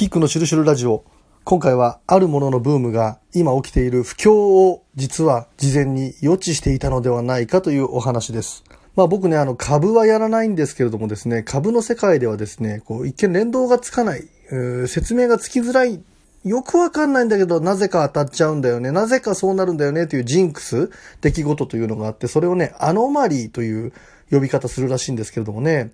[0.00, 1.04] キックのシュルシュルラジオ。
[1.44, 8.64] 今回はあるもののブームが今起きている不況を実は事前に予知していたのではないかというお話です。
[8.96, 14.26] まあ僕ね、あの株はやらないんですけれどもですね、株の世界ではですね、こう一見連動がつかない、
[14.86, 16.00] 説明がつきづらい、
[16.44, 18.92] よくわかんないんだけど、なぜか当たっちゃうんだよね。
[18.92, 20.88] なぜかそうなるんだよねというジンクス、
[21.20, 23.92] 出来事というのがあって、それをね、アノマリーという
[24.30, 25.90] 呼び方するらしいんですけれどもね、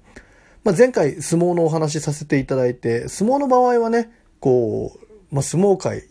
[0.67, 4.11] まあ、前回相撲のお話しさせていただいて、相撲の場合はね、
[4.41, 6.03] こう、まあ、相撲界、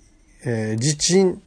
[0.45, 1.41] えー自鎮、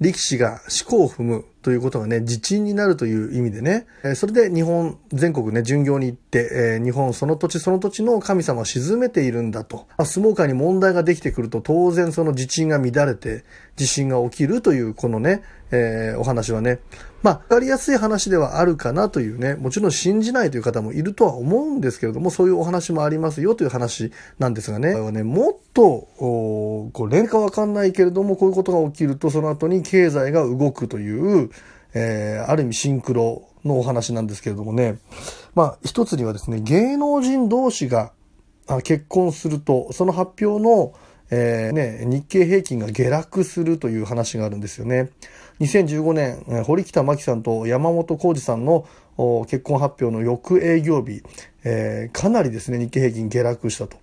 [0.00, 9.86] 力士が四股を踏むということがね、自鎮になるという意味でね、えーそれで日本全国ね、巡業に行って、えー日本その土地その土地の神様を鎮めているんだと。
[9.96, 13.44] あ相撲界に問題ができてくると、当然その自鎮が乱れて、
[13.76, 16.80] 地震が起きるという、このね、えーお話はね、
[17.22, 31.50] まあ、わかりやすい話ではあるかなというね、もちろん信じないという方もいるとは思うんですけれども、そういうお話もありますよという話なんですがね、はねもっと、こう、連かわかんないけれども、こういうことが起きると、その後に経済が動くという、
[31.94, 34.98] えーある意味シンクロのお話なんですけれどもね、
[35.54, 38.12] まあ、一つにはですね、芸能人同士が
[38.84, 40.92] 結婚すると、その発表の、
[41.30, 45.10] えーね、日経平均が下落するという話があるんですよね。
[45.60, 48.86] 2015年、堀北真希さんと山本浩二さんの
[49.46, 51.22] 結婚発表の翌営業日、
[51.64, 53.96] えーかなりですね、日経平均下落したと。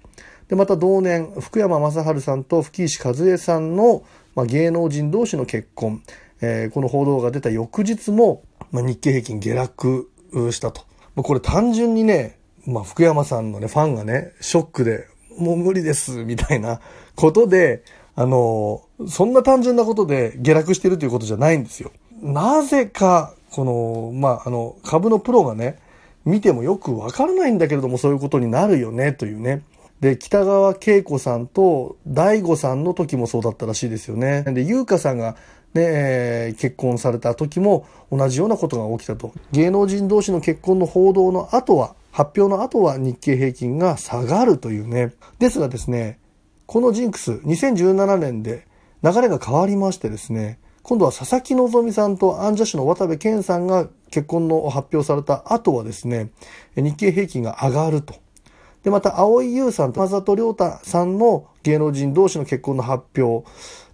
[0.49, 4.03] で、また同年、福山雅治さんと吹石和恵さんの、
[4.35, 6.03] まあ、芸能人同士の結婚、
[6.41, 10.11] えーこの報道が出た翌日も、まあ、日経平均下落
[10.51, 10.81] したと。
[11.15, 12.37] もうこれ単純にね、
[12.67, 16.79] まあ、福山さんのね、ファンがね、ショックで、もう無理です、みたいな
[17.15, 17.83] ことで、
[18.15, 21.91] あの、そんな単純なことで下落してるということじゃないんですよ。
[22.21, 25.79] なぜか、この、まあ、あの、株のプロがね、
[26.23, 29.63] 見てもよくわからないんだけれども、そういうことになるよね、というね。
[30.01, 34.43] で、北川景子さんと大悟さんの時もそうだったらしいですよね。
[34.43, 35.35] で、優香さんが
[35.73, 39.33] ね、結婚された時も同じようなことが起きたと。
[39.51, 45.11] 芸能人同士の結婚の報道の後は、発表の後は日経平均が下がるというね。
[45.37, 46.17] ですがですね、
[46.65, 48.65] このジンクス、2017年で
[49.03, 56.29] 流れが変わりましてですね、今度は佐々木希さんとアンジャッシュの渡部健さんが結婚の発表された後はですね、
[56.77, 58.15] 日経平均が上がると。
[58.83, 63.45] で、また、青井優さんと松里亮太さんの芸能人同士の結婚の発表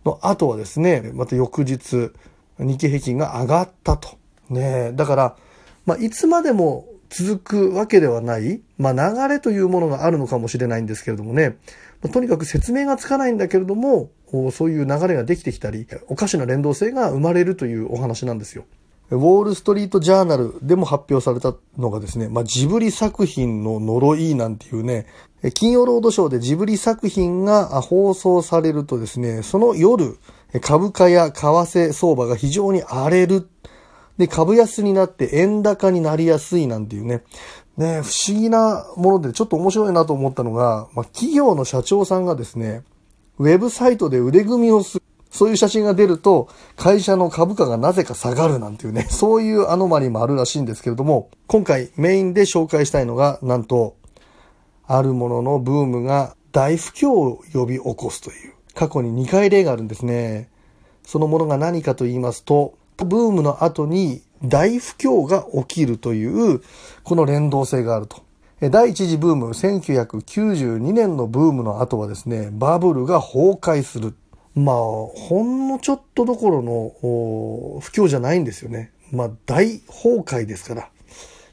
[0.06, 2.12] の後はですね、また翌日、
[2.60, 4.10] 日経平均が上がったと。
[4.52, 5.36] ねだから、
[5.88, 11.58] まあ、いつまでも続くわけではない、まあ、流れというものがあるのかもしれないんですけれどもね、
[12.02, 14.10] まあとにかく説明がつかないんだけれども、
[14.52, 18.64] そういう流れができてきたり、おかしな連動性が生まれるというお話なんですよ。
[19.10, 25.06] ウォール・ストリート・ジャーナルでも発表されたのがですね、まあ、ジブリ作品の呪いなんていうね、
[25.54, 30.18] 金曜ロードショーでジブリ作品が放送されるとですね、その夜、
[30.62, 33.50] 株価や為替相場が非常に荒れる。
[34.18, 37.24] で、株安になって円高になりやすいなんていうね、
[37.78, 42.84] ね、不思議なものでちょっと面白いなと思ったのが、まあ、企業の社長さんがですね、
[43.40, 45.04] ウェブサイトで腕組みをする。
[45.32, 53.96] そういう写真が出ると、会社の株価がなぜか下がるなんていうね、そういうアノマリもあるらしいんですけれども、今回メインで紹介したいのが、なんと、
[54.86, 60.50] あるもののブームが大不況を呼び起こすという、過去に2回例があるんですね。
[61.04, 62.74] そのものが何かと言いますと、
[63.06, 66.62] ブームの後に大不況が起きるという、
[67.04, 68.24] この連動性があると。
[68.70, 74.16] 第一次ブーム、1992年のブームの後はですね、バブルが崩壊する。
[74.54, 78.92] まあ、ほんのちょっとどころの不況じゃないんですよね。
[79.12, 80.90] まあ、大崩壊ですから。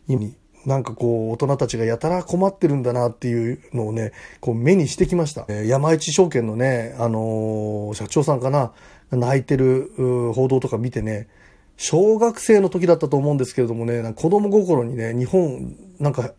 [0.07, 0.35] 今に
[0.67, 5.47] なんかこう、大人たちがやたら困ってるんだなっていうのをね、こう目にしてきました。
[5.49, 8.73] えー山一証券のね、あのー社長さんかな、
[9.11, 9.93] 泣いてる
[10.35, 11.29] 報道とか見てね、
[11.77, 16.33] 小学生の時だったと思うんですけれどもね、なんか子供心にね、日本、なんか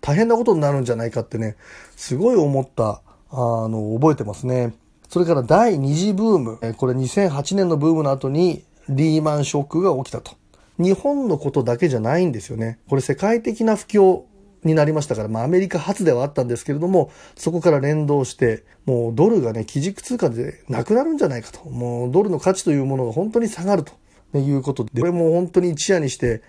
[0.00, 1.56] 大変なことになるんじゃないかってね、
[1.96, 4.74] すごい思った、あの、覚えてますね。
[5.08, 6.74] それから第二次ブーム。
[6.76, 10.32] これ2008年のブームの後にリーマンショックが起きたと。
[10.78, 12.78] 日本のことだけじゃないんですよね。
[12.88, 14.22] これ世界的な不況
[14.64, 21.68] になりましたから、まあアメリカ初ではあったんですけれども、そこから連動して、もうドルがね、基軸通貨でなくなるんじゃないかと。
[21.68, 23.92] もうドルの価値というものが本当に下がると、
[24.38, 26.42] いうことで、これも本当に一夜にして、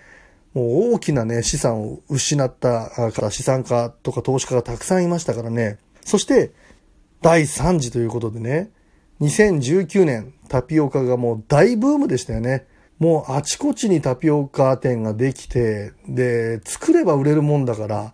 [0.53, 5.79] もう大きなね、資産を失った方、資産家とか投資家がたくさんいましたからね。
[6.05, 6.51] そして、
[7.21, 8.69] 第3次ということでね、
[9.21, 12.67] 2019年タピオカがもう大ブームでしたよね。
[13.03, 18.13] もうあちこちにタピオカ店ができて、で、作れば売れるもんだから、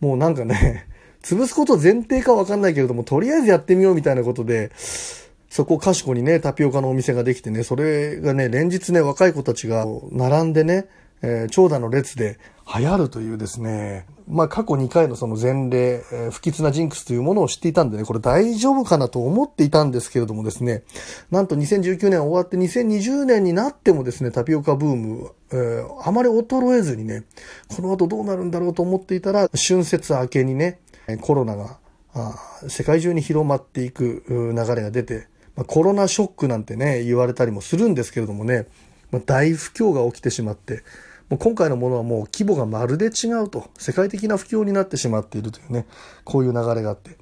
[0.00, 0.88] もうなんかね、
[1.22, 4.72] 潰すこと前提かわかんないけれども、とりあえずやってみようみたいなことで、
[5.48, 10.86] そこかしこにね、タピオカのお店ができてね、それがね、連日ね、若い子たちが並んでね、
[11.22, 12.38] えー、長蛇の列で
[12.78, 20.82] 流行るというですね、まあ過去2回のその前例、えー、不吉なジンクスというものを知っていたんでね、これ大丈夫かなと思っていたんですけれどもですね、
[21.30, 27.24] なんと2019年終わって2020年になってもですね、タピオカブーム、えー、あまり衰えずにね、
[27.74, 30.80] この後どうなるんだろうと思っていたら、春節明けにね、
[31.20, 31.78] コロナが
[32.68, 35.28] 世界中に広まっていく流れが出て、
[35.66, 38.66] コロナショックなんてね、言われたりもするんですけれどもね、
[39.14, 40.82] まあ、大不況が起きてしまって、
[41.28, 45.86] もう今回のものはもう規模がまるで違うと、世界的な不況になってしまっているというね、
[46.24, 47.16] こういう流れがあって。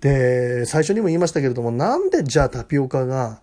[0.00, 3.40] で、最初にも言いましたけれども、なんでじゃあタピオカが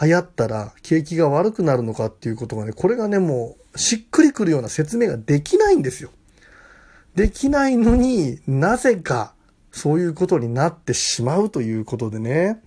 [0.00, 6.10] 流行ったら景気が悪くなるのかっていうことがね、これがね、もうしっくりくるような説明ができないんですよ。
[7.16, 9.34] できないのになぜか
[9.72, 12.62] そういうことになってしまうということでね。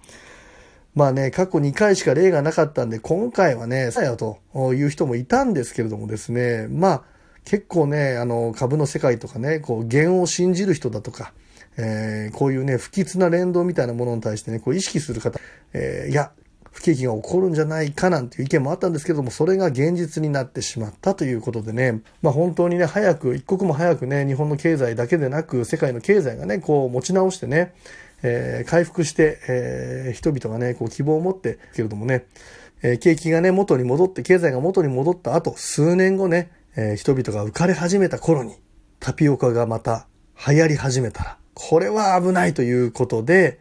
[0.95, 4.39] まあね、過去2回しか例がなかったんで、今回はね、さやと
[4.73, 7.03] いう人もいたんですけれどもですね、まあ、
[7.45, 11.33] 結構ね、あの、株の世界とかね、こう、弦を信じる人だとか、
[11.77, 15.39] えー、こういうね、不吉な連動みたいなものに対してね、こう意識する方、
[15.73, 16.31] えー、いや、
[16.71, 27.73] 不景気が起こるんじゃないかなんていう意見もあったんですけども、それが現実になってしまったということでね、まあ本当にね、早く、一刻も早くね、日本の経済だけでなく、世界の経済がね、こう持ち直してね、
[28.23, 32.25] えー、回復して、えー、人々がね、こう希望を持って、けれどもね、
[32.81, 38.55] えー、景気がね、元に戻って、経済が元に戻った後、数年後ね、えー、人々が浮かれ始めた頃に、
[38.99, 40.07] タピオカがまた
[40.47, 43.59] 流行り始めたら、これは危ないということで、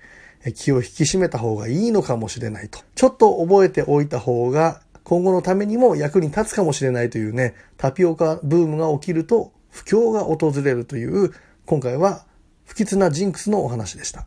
[0.55, 2.79] 気を引き締めた方がいいのかもしれないと。
[2.95, 11.33] ちょっと覚えておいた方が、今後のためにも役に立つかもしれないというね、タピオカブームが起きると、不況が訪れるという、
[11.67, 12.25] 今回は
[12.65, 14.27] 不吉なジンクスのお話でした。